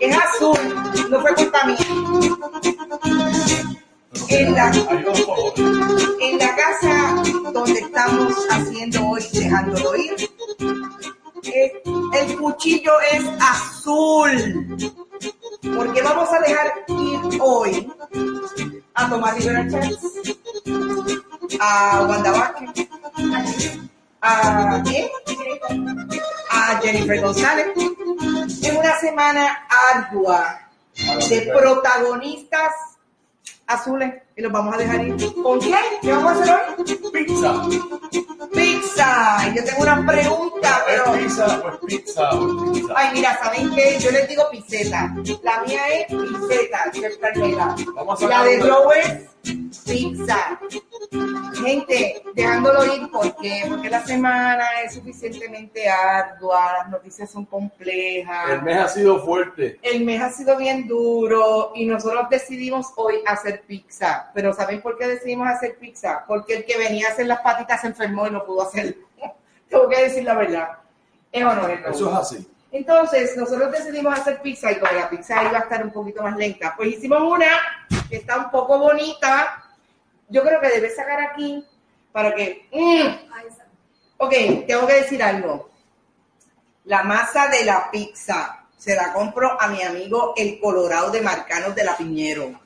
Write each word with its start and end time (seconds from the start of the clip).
Es 0.00 0.16
azul, 0.16 0.58
no 1.10 1.20
fue 1.20 1.34
culpa 1.34 1.64
mía. 1.66 1.76
En 4.28 4.54
la, 4.54 4.72
en 6.20 6.38
la 6.38 6.56
casa 6.56 7.22
donde 7.52 7.78
estamos 7.80 8.34
haciendo 8.50 9.06
hoy, 9.08 9.22
dejándolo 9.32 9.96
ir, 9.96 10.14
es- 11.44 11.72
el 12.20 12.36
cuchillo 12.38 12.92
es 13.12 13.24
azul. 13.40 14.90
Porque 15.76 16.02
vamos 16.02 16.28
a 16.32 16.38
dejar 16.40 16.72
ir 16.88 17.20
hoy 17.40 17.92
a 18.94 19.08
Tomás 19.08 19.36
Rivera 19.36 19.68
Chats, 19.70 19.98
a 21.60 22.06
Wanda 22.08 22.54
a 24.24 24.82
¿quién? 24.84 25.08
Jennifer 26.82 27.20
González. 27.20 27.66
Es 28.62 28.72
una 28.72 28.98
semana 28.98 29.66
ardua 29.94 30.68
de 31.28 31.52
protagonistas 31.56 32.72
azules 33.66 34.14
y 34.36 34.42
los 34.42 34.52
vamos 34.52 34.74
a 34.74 34.78
dejar 34.78 35.06
ir. 35.06 35.16
¿Con 35.42 35.60
qué? 35.60 35.74
¿Qué 36.00 36.12
vamos 36.12 36.32
a 36.32 36.42
hacer 36.42 36.54
hoy? 36.78 36.84
Pizza. 37.12 37.62
Pizza. 38.52 39.48
Y 39.48 39.56
Yo 39.56 39.64
tengo 39.64 39.82
una 39.82 40.06
pregunta, 40.06 40.84
pero. 40.86 41.14
¿Es 41.14 41.22
pizza 41.22 41.60
o 41.60 41.68
es 41.68 41.78
pizza? 41.86 42.30
Ay, 42.94 43.10
mira, 43.14 43.38
¿saben 43.42 43.74
qué? 43.74 43.98
Yo 44.00 44.10
les 44.10 44.28
digo 44.28 44.42
piseta. 44.50 45.14
La 45.42 45.62
mía 45.62 45.88
es 45.88 46.06
piseta, 46.06 46.90
Chef 46.92 47.16
Carmela. 47.18 47.76
Vamos 47.94 48.22
a 48.22 48.28
La 48.28 48.44
de 48.44 48.58
es 48.96 49.80
pizza. 49.84 50.60
Gente, 51.64 52.22
dejándolo 52.34 52.84
ir, 52.94 53.10
¿por 53.10 53.36
qué? 53.36 53.64
Porque 53.68 53.88
la 53.88 54.04
semana 54.04 54.64
es 54.84 54.94
suficientemente 54.94 55.88
ardua, 55.88 56.78
las 56.78 56.90
noticias 56.90 57.30
son 57.30 57.44
complejas. 57.44 58.50
El 58.50 58.62
mes 58.62 58.78
ha 58.78 58.88
sido 58.88 59.24
fuerte. 59.24 59.78
El 59.82 60.04
mes 60.04 60.20
ha 60.20 60.30
sido 60.30 60.56
bien 60.56 60.86
duro 60.86 61.72
y 61.74 61.86
nosotros 61.86 62.26
decidimos 62.30 62.92
hoy 62.96 63.16
hacer 63.26 63.62
pizza. 63.62 64.30
Pero 64.34 64.52
¿saben 64.52 64.80
por 64.82 64.98
qué 64.98 65.06
decidimos 65.06 65.48
hacer 65.48 65.76
pizza? 65.78 66.24
Porque 66.26 66.56
el 66.56 66.64
que 66.64 66.78
venía 66.78 67.08
a 67.08 67.12
hacer 67.12 67.26
las 67.26 67.40
patitas 67.40 67.80
se 67.80 67.88
enfermó 67.88 68.26
y 68.26 68.30
no 68.30 68.44
pudo 68.44 68.62
hacerlo. 68.62 68.94
Tengo 69.68 69.88
que 69.88 70.02
decir 70.02 70.24
la 70.24 70.34
verdad. 70.34 70.68
Eso 71.32 72.10
es 72.10 72.14
así. 72.14 72.48
Entonces, 72.70 73.36
nosotros 73.36 73.70
decidimos 73.70 74.18
hacer 74.18 74.40
pizza 74.40 74.72
y 74.72 74.78
como 74.78 74.92
la 74.92 75.08
pizza 75.08 75.42
iba 75.44 75.58
a 75.58 75.62
estar 75.62 75.84
un 75.84 75.92
poquito 75.92 76.22
más 76.22 76.36
lenta, 76.36 76.74
pues 76.74 76.94
hicimos 76.94 77.20
una 77.20 77.46
que 78.08 78.16
está 78.16 78.38
un 78.38 78.50
poco 78.50 78.78
bonita. 78.78 79.61
Yo 80.28 80.42
creo 80.42 80.60
que 80.60 80.68
debes 80.68 80.96
sacar 80.96 81.20
aquí 81.20 81.64
para 82.12 82.34
que... 82.34 82.68
mm. 82.72 83.32
Ok, 84.18 84.34
tengo 84.66 84.86
que 84.86 84.94
decir 84.94 85.22
algo. 85.22 85.70
La 86.84 87.02
masa 87.02 87.48
de 87.48 87.64
la 87.64 87.90
pizza 87.90 88.66
se 88.76 88.94
la 88.94 89.12
compro 89.12 89.60
a 89.60 89.68
mi 89.68 89.82
amigo 89.82 90.34
el 90.36 90.60
Colorado 90.60 91.10
de 91.10 91.20
Marcanos 91.20 91.74
de 91.74 91.84
la 91.84 91.96
Piñero. 91.96 92.60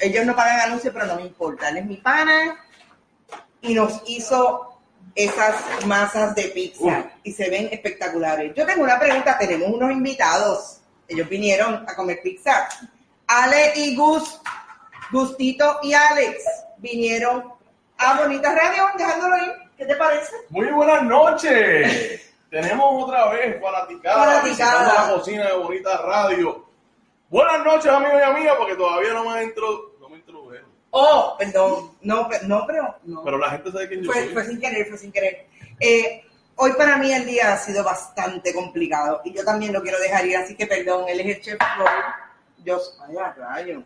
Ellos 0.00 0.24
no 0.24 0.34
pagan 0.34 0.60
anuncios, 0.60 0.92
pero 0.92 1.06
no 1.06 1.16
me 1.16 1.22
importa. 1.22 1.68
Él 1.68 1.78
es 1.78 1.86
mi 1.86 1.96
pana 1.96 2.56
y 3.60 3.74
nos 3.74 4.02
hizo 4.06 4.80
esas 5.14 5.54
masas 5.86 6.34
de 6.34 6.44
pizza 6.44 7.12
y 7.22 7.32
se 7.32 7.50
ven 7.50 7.68
espectaculares. 7.70 8.54
Yo 8.54 8.66
tengo 8.66 8.82
una 8.82 8.98
pregunta, 8.98 9.38
tenemos 9.38 9.68
unos 9.70 9.92
invitados. 9.92 10.80
Ellos 11.06 11.28
vinieron 11.28 11.84
a 11.86 11.94
comer 11.94 12.20
pizza. 12.22 12.68
Ale 13.26 13.72
y 13.76 13.94
Gus, 13.96 14.40
Gustito 15.10 15.80
y 15.82 15.94
Alex 15.94 16.44
vinieron 16.82 17.52
a 17.96 18.18
Bonita 18.20 18.54
Radio 18.54 18.84
dejándolo 18.98 19.36
ir. 19.38 19.52
¿Qué 19.78 19.86
te 19.86 19.94
parece? 19.96 20.32
Muy 20.50 20.66
buenas 20.66 21.02
noches. 21.04 22.20
Tenemos 22.50 23.04
otra 23.04 23.30
vez 23.30 23.58
fanaticada, 23.62 24.42
la 25.08 25.14
cocina 25.14 25.46
de 25.46 25.56
Bonita 25.56 25.96
Radio. 26.02 26.66
Buenas 27.30 27.64
noches, 27.64 27.90
amigos 27.90 28.20
y 28.20 28.24
amigas, 28.24 28.56
porque 28.58 28.74
todavía 28.74 29.14
no 29.14 29.24
me 29.30 29.42
entro, 29.42 29.94
no 29.98 30.08
me 30.10 30.16
introdujeron. 30.18 30.68
Oh, 30.90 31.34
perdón. 31.38 31.92
No, 32.02 32.28
no, 32.42 32.66
pero 32.66 32.94
no. 33.04 33.24
Pero 33.24 33.38
la 33.38 33.50
gente 33.50 33.72
sabe 33.72 33.88
quién 33.88 34.02
yo 34.02 34.12
Fue, 34.12 34.24
soy. 34.24 34.34
fue 34.34 34.44
sin 34.44 34.60
querer, 34.60 34.86
fue 34.86 34.98
sin 34.98 35.10
querer. 35.12 35.46
Eh, 35.80 36.22
hoy 36.56 36.72
para 36.74 36.98
mí 36.98 37.10
el 37.10 37.24
día 37.24 37.54
ha 37.54 37.56
sido 37.56 37.82
bastante 37.82 38.52
complicado 38.52 39.22
y 39.24 39.32
yo 39.32 39.42
también 39.44 39.72
lo 39.72 39.80
quiero 39.80 39.98
dejar 39.98 40.26
ir, 40.26 40.36
así 40.36 40.54
que 40.54 40.66
perdón, 40.66 41.08
él 41.08 41.20
es 41.20 41.36
el 41.36 41.42
chef 41.42 41.58
Floyd. 41.76 41.88
Yo, 42.64 42.78
ay, 43.08 43.16
a 43.16 43.32
rayo. 43.32 43.82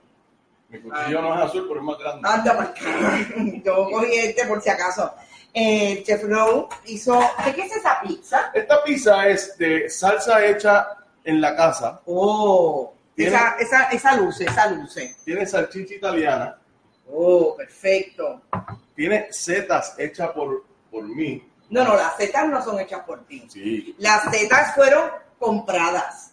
Mi 0.69 0.81
cuchillo 0.81 1.23
no 1.23 1.35
es 1.35 1.41
azul, 1.49 1.65
pero 1.69 1.81
es 1.81 1.87
más 1.87 1.99
grande. 1.99 2.29
Anda, 2.29 2.57
para 2.57 2.69
acá. 2.71 3.19
Yo 3.65 3.89
cogí 3.91 4.15
este 4.17 4.47
por 4.47 4.61
si 4.63 4.69
acaso. 4.71 5.13
Eh, 5.55 6.03
chef 6.05 6.21
Floyd 6.23 6.65
hizo, 6.87 7.19
¿de 7.45 7.55
qué 7.55 7.63
es 7.63 7.77
esa 7.77 8.01
pizza? 8.03 8.51
Esta 8.53 8.85
pizza 8.85 9.27
es 9.29 9.57
de 9.57 9.89
salsa 9.89 10.45
hecha 10.45 10.87
en 11.25 11.41
la 11.41 11.57
casa. 11.57 12.01
Oh, 12.07 12.93
Tiene- 13.15 13.35
esa, 13.35 13.57
esa, 13.59 13.83
esa 13.85 14.17
luce, 14.17 14.45
esa 14.45 14.67
luce. 14.71 15.17
Tiene 15.25 15.47
salchicha 15.47 15.95
italiana. 15.95 16.59
Oh, 17.11 17.55
perfecto. 17.57 18.43
Tiene 18.95 19.29
setas 19.33 19.95
hechas 19.99 20.31
por, 20.31 20.65
por 20.91 21.05
mí. 21.05 21.49
No, 21.71 21.85
no, 21.85 21.97
las 21.97 22.17
setas 22.17 22.47
no 22.49 22.63
son 22.63 22.79
hechas 22.81 23.01
por 23.07 23.25
ti. 23.27 23.47
Sí. 23.49 23.95
Las 23.99 24.25
setas 24.31 24.75
fueron 24.75 25.11
compradas. 25.39 26.33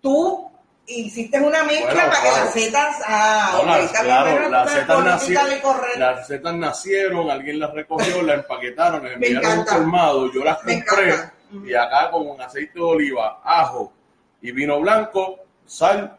Tú 0.00 0.50
hiciste 0.86 1.40
una 1.40 1.64
mezcla 1.64 1.86
Bueno, 1.94 2.00
para 2.10 2.22
que 2.22 2.28
claro. 2.28 2.44
las 2.44 2.52
setas. 2.54 2.96
Ah, 3.06 3.52
No, 3.58 3.64
las- 3.78 3.92
claro, 3.92 4.48
las 4.50 4.70
setas, 4.72 5.04
nacieron, 5.04 5.60
las 5.96 6.26
setas 6.26 6.54
nacieron, 6.54 7.30
alguien 7.30 7.58
las 7.60 7.72
recogió, 7.72 8.22
las 8.22 8.36
empaquetaron, 8.40 9.02
las 9.04 9.12
enviaron 9.14 9.58
un 9.60 9.64
colmado, 9.64 10.32
yo 10.32 10.44
las 10.44 10.62
Me 10.64 10.84
compré 10.84 11.08
encanta. 11.14 11.34
y 11.64 11.74
acá 11.74 12.10
con 12.10 12.28
un 12.28 12.40
aceite 12.40 12.72
de 12.74 12.84
oliva, 12.84 13.40
ajo 13.44 13.92
y 14.42 14.52
vino 14.52 14.78
blanco, 14.80 15.38
sal, 15.64 16.16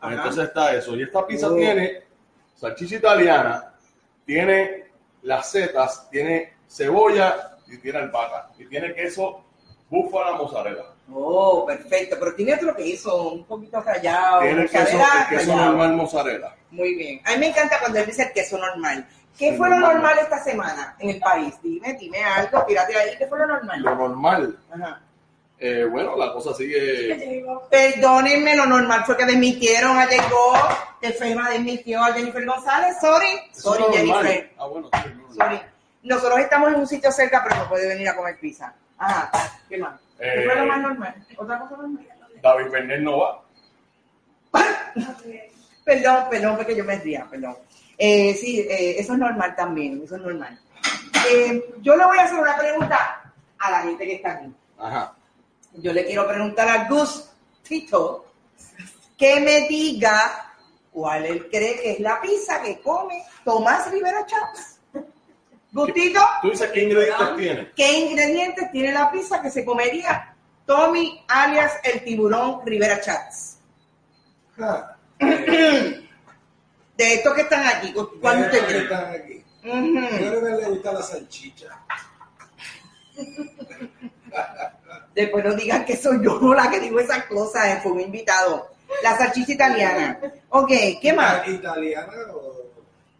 pues 0.00 0.12
Ajá. 0.12 0.14
entonces 0.14 0.44
está 0.44 0.74
eso. 0.74 0.96
Y 0.96 1.02
esta 1.04 1.26
pizza 1.26 1.48
Oh. 1.48 1.54
tiene 1.54 2.02
salchicha 2.56 2.96
italiana, 2.96 3.72
tiene 4.24 4.86
las 5.22 5.50
setas, 5.50 6.08
tiene 6.10 6.54
cebolla 6.68 7.56
y 7.68 7.78
tiene 7.78 7.98
albahaca 8.00 8.48
y 8.58 8.66
tiene 8.66 8.92
queso 8.94 9.44
búfala 9.88 10.32
mozzarella. 10.32 10.82
Oh, 11.12 11.64
perfecto. 11.66 12.16
Pero 12.18 12.34
tiene 12.34 12.54
otro 12.54 12.74
queso, 12.74 13.30
un 13.32 13.44
poquito 13.44 13.80
rallado. 13.80 14.40
Tiene 14.40 14.66
queso, 14.68 14.96
mozzarella 14.96 15.26
el 15.30 15.38
queso 15.38 15.56
normal 15.56 15.92
mozzarella. 15.94 16.54
Muy 16.70 16.94
bien. 16.94 17.20
A 17.24 17.32
mí 17.32 17.38
me 17.38 17.48
encanta 17.48 17.78
cuando 17.80 17.98
él 18.00 18.06
dice 18.06 18.24
el 18.24 18.32
queso 18.32 18.58
normal. 18.58 19.06
¿Qué 19.38 19.52
fue 19.54 19.68
lo 19.68 19.76
Normal. 19.78 20.18
esta 20.18 20.42
semana 20.42 20.96
en 20.98 21.10
el 21.10 21.20
país? 21.20 21.54
Dime, 21.62 21.92
dime 22.00 22.24
algo, 22.24 22.64
tírate 22.64 22.96
ahí. 22.96 23.16
¿Qué 23.18 23.26
fue 23.26 23.38
lo 23.38 23.46
normal? 23.46 23.82
Lo 23.82 23.94
normal, 23.94 24.58
Ajá. 24.74 25.02
eh, 25.58 25.84
bueno, 25.90 26.16
la 26.16 26.32
cosa 26.32 26.54
sigue 26.54 27.44
Perdónenme, 27.70 28.56
lo 28.56 28.64
normal 28.64 29.04
fue 29.04 29.14
que 29.16 29.26
desmitieron 29.26 29.98
a 29.98 30.06
que 31.02 31.10
FEMA 31.12 31.50
desmitió 31.50 32.02
a 32.02 32.14
Jennifer 32.14 32.46
González. 32.46 32.96
Sorry, 32.98 33.26
sorry. 33.52 33.84
Jennifer. 33.92 34.52
Ah, 34.58 34.66
bueno, 34.68 34.88
sí, 34.90 35.10
no, 35.14 35.28
no. 35.28 35.34
Sorry. 35.34 35.60
Nosotros 36.02 36.38
estamos 36.40 36.68
en 36.70 36.76
un 36.76 36.86
sitio 36.86 37.12
cerca, 37.12 37.42
pero 37.46 37.56
no 37.62 37.68
puede 37.68 37.88
venir 37.88 38.08
a 38.08 38.16
comer 38.16 38.38
pizza. 38.40 38.72
Ajá, 38.96 39.30
¿qué 39.68 39.76
más? 39.76 40.00
¿Qué 40.18 40.42
Eh, 40.42 40.44
fue 40.44 40.54
lo 40.56 40.66
más 40.66 40.80
normal? 40.80 41.26
¿Otra 41.36 41.58
cosa 41.60 41.76
normal? 41.76 42.06
David 42.42 42.70
Bernal 42.70 43.04
no 43.04 43.18
va. 43.18 43.42
Perdón, 45.84 46.24
perdón, 46.30 46.56
porque 46.56 46.74
yo 46.74 46.84
me 46.84 46.96
ría, 46.98 47.26
perdón. 47.30 47.56
Eh, 47.96 48.34
sí, 48.34 48.60
eh, 48.60 48.96
eso 48.98 49.12
es 49.12 49.18
normal 49.18 49.54
también, 49.54 50.02
eso 50.02 50.16
es 50.16 50.22
normal. 50.22 50.58
Eh, 51.30 51.64
yo 51.80 51.96
le 51.96 52.04
voy 52.04 52.18
a 52.18 52.24
hacer 52.24 52.38
una 52.38 52.56
pregunta 52.58 53.32
a 53.58 53.70
la 53.70 53.82
gente 53.82 54.04
que 54.04 54.14
está 54.14 54.32
aquí. 54.32 54.52
Ajá. 54.78 55.14
Yo 55.74 55.92
le 55.92 56.04
quiero 56.04 56.26
preguntar 56.26 56.68
a 56.68 56.88
Gustito 56.88 58.26
que 59.16 59.40
me 59.40 59.68
diga 59.68 60.52
cuál 60.90 61.24
él 61.26 61.48
cree 61.48 61.80
que 61.80 61.92
es 61.92 62.00
la 62.00 62.20
pizza 62.20 62.60
que 62.62 62.80
come 62.80 63.22
Tomás 63.44 63.90
Rivera 63.90 64.26
Chávez. 64.26 64.75
Gustito, 65.84 66.20
¿Tú 66.42 66.50
dices 66.50 66.70
qué 66.72 66.82
ingredientes 66.84 67.36
tiene? 67.36 67.70
¿qué 67.76 67.98
ingredientes 67.98 68.72
tiene 68.72 68.92
la 68.92 69.10
pizza 69.10 69.42
que 69.42 69.50
se 69.50 69.64
comería 69.64 70.34
Tommy 70.64 71.22
alias 71.28 71.74
el 71.84 72.02
tiburón 72.02 72.60
Rivera 72.64 73.00
Chats? 73.00 73.58
Ah, 74.58 74.96
De 76.96 77.14
estos 77.14 77.34
que 77.34 77.42
están 77.42 77.66
aquí, 77.66 77.92
¿cuál 78.22 78.40
usted 78.40 78.58
que 78.60 78.66
cree? 78.66 78.82
están 78.84 79.04
aquí. 79.14 79.44
Ujú. 79.64 80.00
Yo 80.00 80.40
creo 80.40 80.40
que 80.42 80.62
le 80.62 80.68
gusta 80.70 80.92
la 80.94 81.02
salchicha. 81.02 81.66
Después 85.14 85.44
no 85.44 85.54
digan 85.54 85.84
que 85.84 85.96
soy 85.96 86.22
yo 86.24 86.54
la 86.54 86.70
que 86.70 86.80
digo 86.80 86.98
esas 87.00 87.24
cosas, 87.24 87.66
eh, 87.66 87.80
fue 87.82 87.92
un 87.92 88.00
invitado. 88.00 88.68
La 89.02 89.16
salchicha 89.18 89.52
italiana. 89.52 90.18
Ok, 90.48 90.70
¿qué 91.02 91.12
más? 91.14 91.46
¿Italiana 91.48 92.12
o...? 92.34 92.55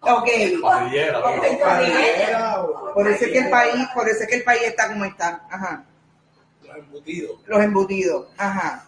Ok. 0.00 0.28
Parrillera, 0.62 1.22
parrillera. 1.22 2.62
Por 2.94 3.08
eso 3.08 3.24
es 3.24 3.30
que 3.32 3.38
el 3.38 3.50
país, 3.50 3.88
por 3.94 4.08
eso 4.08 4.22
es 4.22 4.28
que 4.28 4.36
el 4.36 4.44
país 4.44 4.62
está 4.62 4.88
como 4.88 5.04
está. 5.04 5.42
Ajá. 5.50 5.84
Los 6.62 6.76
embutidos. 6.76 7.40
Los 7.46 7.62
embutidos. 7.62 8.26
Ajá. 8.36 8.82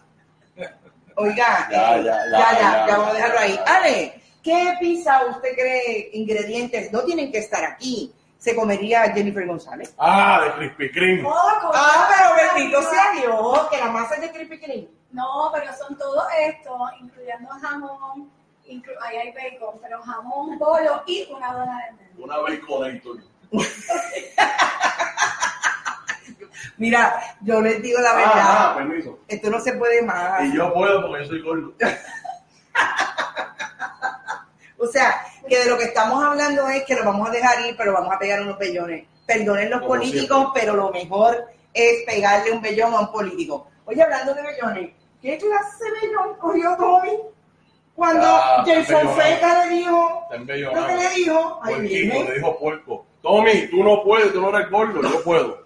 Oiga, 1.15 1.67
Ya, 1.69 1.97
eh, 1.97 2.03
ya, 2.03 2.15
ya, 2.15 2.25
ya, 2.31 2.31
ya, 2.31 2.59
ya, 2.59 2.87
ya, 2.87 2.97
vamos 2.97 3.09
a 3.09 3.13
dejarlo 3.13 3.39
ahí. 3.39 3.55
ya. 3.55 3.75
Ale, 3.77 4.21
¿qué 4.41 4.73
pizza 4.79 5.25
usted 5.25 5.53
cree 5.53 6.09
ingredientes 6.13 6.91
no 6.93 7.01
tienen 7.03 7.29
que 7.31 7.39
estar 7.39 7.63
aquí? 7.65 8.13
Se 8.37 8.55
comería 8.55 9.01
Jennifer 9.13 9.45
González. 9.45 9.93
Ah, 9.97 10.41
de 10.45 10.53
Krispy 10.53 10.91
Kreme. 10.93 11.27
Ah, 11.27 12.09
pero 12.09 12.55
bendito 12.55 12.81
sea 12.83 13.11
Dios, 13.19 13.67
que 13.69 13.77
la 13.77 13.87
masa 13.87 14.15
es 14.15 14.21
de 14.21 14.31
Krispy 14.31 14.59
Kreme. 14.61 14.87
No, 15.11 15.49
pero 15.53 15.65
son 15.75 15.97
todo 15.97 16.25
esto, 16.47 16.77
incluyendo 17.01 17.49
jamón, 17.61 18.31
inclu- 18.69 18.95
ahí 19.01 19.17
hay 19.17 19.31
bacon, 19.33 19.79
pero 19.81 20.01
jamón, 20.01 20.57
bolo 20.59 21.03
y 21.07 21.27
una 21.31 21.53
dona 21.53 21.85
de 21.85 21.91
medio. 21.93 22.23
Una 22.25 22.37
baconator. 22.37 23.17
Mira, 26.77 27.19
yo 27.41 27.61
les 27.61 27.81
digo 27.81 27.99
la 27.99 28.13
verdad, 28.15 28.31
Ah, 28.35 28.69
ah, 28.71 28.75
permiso. 28.77 29.19
esto 29.27 29.49
no 29.49 29.59
se 29.59 29.73
puede 29.73 30.01
más. 30.01 30.43
Y 30.45 30.55
yo 30.55 30.73
puedo 30.73 31.01
porque 31.07 31.23
yo 31.23 31.29
soy 31.29 31.41
gordo. 31.41 31.73
O 34.81 34.87
sea, 34.87 35.21
que 35.49 35.59
de 35.59 35.69
lo 35.69 35.77
que 35.77 35.83
estamos 35.83 36.23
hablando 36.23 36.65
es 36.69 36.85
que 36.85 36.95
lo 36.95 37.03
vamos 37.03 37.27
a 37.27 37.31
dejar 37.33 37.59
ir, 37.65 37.75
pero 37.77 37.91
vamos 37.91 38.15
a 38.15 38.17
pegar 38.17 38.41
unos 38.41 38.57
bellones. 38.57 39.05
Perdonen 39.25 39.69
los 39.69 39.79
Como 39.81 39.95
políticos, 39.95 40.37
siempre. 40.37 40.61
pero 40.61 40.75
lo 40.77 40.89
mejor 40.89 41.47
es 41.73 42.03
pegarle 42.05 42.53
un 42.53 42.61
bellón 42.61 42.93
a 42.93 43.01
un 43.01 43.11
político. 43.11 43.67
Oye, 43.83 44.01
hablando 44.01 44.33
de 44.33 44.41
bellones, 44.41 44.91
¿qué 45.21 45.37
clase 45.37 45.83
de 45.83 45.91
bellón 46.07 46.33
cogió 46.37 46.77
Tommy? 46.77 47.11
Cuando 47.99 48.25
Ah, 48.27 48.63
Jay. 48.65 48.81
Fonseca 48.85 49.65
le 49.65 49.75
dijo, 49.75 50.25
¿lo 50.31 50.87
que 50.87 50.95
le 50.95 51.09
dijo? 51.15 51.59
Ay, 51.61 51.81
le 51.81 52.33
dijo 52.33 52.57
puerco. 52.57 53.05
Tommy, 53.21 53.67
tú 53.69 53.83
no 53.83 54.01
puedes, 54.05 54.31
tú 54.31 54.39
no 54.39 54.55
eres 54.57 54.71
gordo, 54.71 55.01
yo 55.01 55.21
puedo. 55.21 55.65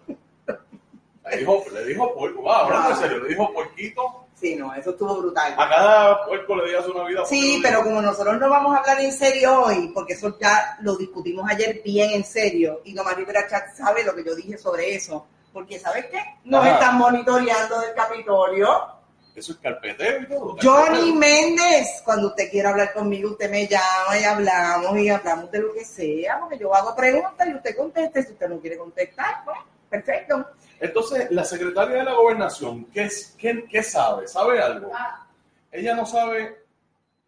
Le 1.30 1.38
dijo, 1.38 1.64
le 1.72 1.86
dijo 1.86 2.12
puerco, 2.16 2.42
va, 2.42 2.62
hablando 2.62 2.90
en 2.90 2.96
serio, 2.98 3.20
le 3.20 3.30
dijo 3.30 3.54
puerquito. 3.54 4.26
Sí, 4.34 4.56
no, 4.56 4.74
eso 4.74 4.90
estuvo 4.90 5.16
brutal. 5.22 5.54
A 5.56 5.70
cada 5.70 6.26
puerco 6.26 6.56
le 6.56 6.66
digas 6.70 6.88
una 6.88 7.04
vida. 7.06 7.24
Sí, 7.26 7.60
pero 7.62 7.84
como 7.84 8.02
nosotros 8.02 8.40
no 8.40 8.50
vamos 8.50 8.76
a 8.76 8.80
hablar 8.80 9.00
en 9.02 9.14
serio 9.14 9.62
hoy, 9.66 9.92
porque 9.94 10.14
eso 10.14 10.36
ya 10.40 10.76
lo 10.82 10.96
discutimos 10.98 11.48
ayer 11.48 11.82
bien 11.86 12.14
en 12.14 12.24
serio, 12.24 12.82
y 12.84 12.96
Tomás 12.96 13.16
Rivera 13.16 13.48
Chat 13.48 13.76
sabe 13.76 14.04
lo 14.04 14.16
que 14.16 14.24
yo 14.24 14.34
dije 14.36 14.58
sobre 14.58 14.96
eso, 14.96 15.28
porque 15.54 15.80
¿sabes 15.80 16.08
qué? 16.08 16.18
Nos 16.46 16.62
Ajá. 16.66 16.74
están 16.74 16.98
monitoreando 16.98 17.80
del 17.80 17.94
Capitolio. 17.94 18.88
Eso 19.36 19.54
es 19.54 19.58
carpeteo 19.58 20.22
y 20.22 20.28
todo. 20.28 20.58
Johnny. 20.62 21.12
Méndez, 21.12 22.02
cuando 22.06 22.28
usted 22.28 22.52
quiera 22.52 22.70
hablar 22.70 22.94
conmigo, 22.94 23.32
usted 23.32 23.50
me 23.50 23.68
llama 23.68 24.20
y 24.20 24.24
hablamos 24.24 24.98
y 25.00 25.10
hablamos 25.10 25.50
de 25.52 25.60
lo 25.60 25.74
que 25.74 25.84
sea, 25.84 26.40
porque 26.40 26.60
yo 26.60 26.74
hago 26.76 26.96
preguntas 26.96 27.48
y 27.48 27.56
usted 27.56 27.76
contesta, 27.76 28.20
y 28.20 28.24
si 28.24 28.32
usted 28.34 28.48
no 28.48 28.60
quiere 28.60 28.78
contestar, 28.78 29.44
pues, 29.44 29.58
perfecto. 29.90 30.46
Entonces, 30.80 31.32
la 31.32 31.44
secretaria 31.46 31.98
de 31.98 32.04
la 32.04 32.14
gobernación, 32.14 32.86
¿qué, 32.94 33.04
es- 33.06 33.36
qué, 33.38 33.64
qué 33.70 33.82
sabe? 33.82 34.28
¿Sabe 34.28 34.62
algo? 34.62 34.92
Ah, 34.94 35.26
Ella 35.72 35.96
no 35.96 36.06
sabe. 36.06 36.64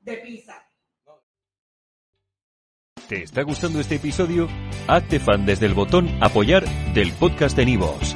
De 0.02 0.18
pizza. 0.18 0.62
¿Te 3.10 3.24
está 3.24 3.42
gustando 3.44 3.80
este 3.80 3.96
episodio? 3.96 4.48
Hazte 4.88 5.20
fan 5.20 5.46
desde 5.46 5.66
el 5.68 5.74
botón 5.74 6.10
Apoyar 6.24 6.64
del 6.94 7.12
podcast 7.14 7.56
de 7.56 7.66
Nivos. 7.66 8.16